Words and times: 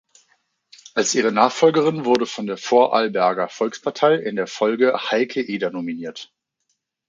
Als 0.95 1.13
ihre 1.13 1.31
Nachfolgerin 1.31 2.05
wurde 2.05 2.25
von 2.25 2.47
der 2.47 2.57
Vorarlberger 2.57 3.49
Volkspartei 3.49 4.15
in 4.15 4.35
der 4.35 4.47
Folge 4.47 4.99
Heike 5.11 5.41
Eder 5.41 5.69
nominiert. 5.69 6.33